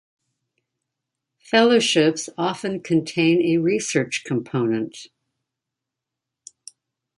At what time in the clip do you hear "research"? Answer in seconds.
3.59-4.23